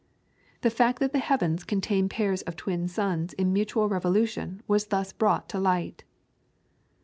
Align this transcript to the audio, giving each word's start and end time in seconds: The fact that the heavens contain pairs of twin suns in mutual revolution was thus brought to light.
The 0.61 0.71
fact 0.71 0.97
that 0.97 1.13
the 1.13 1.19
heavens 1.19 1.63
contain 1.63 2.09
pairs 2.09 2.41
of 2.41 2.55
twin 2.55 2.87
suns 2.87 3.33
in 3.33 3.53
mutual 3.53 3.87
revolution 3.87 4.63
was 4.67 4.87
thus 4.87 5.13
brought 5.13 5.47
to 5.49 5.59
light. 5.59 6.03